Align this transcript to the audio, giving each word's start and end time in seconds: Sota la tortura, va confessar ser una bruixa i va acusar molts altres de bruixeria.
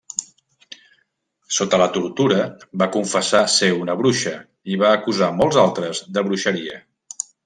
Sota 1.57 1.79
la 1.81 1.87
tortura, 1.97 2.39
va 2.83 2.87
confessar 2.95 3.41
ser 3.57 3.69
una 3.81 3.95
bruixa 3.99 4.33
i 4.73 4.79
va 4.85 4.95
acusar 5.01 5.29
molts 5.43 5.61
altres 5.65 6.03
de 6.17 6.25
bruixeria. 6.29 6.79